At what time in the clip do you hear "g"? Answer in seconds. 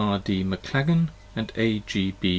1.81-2.15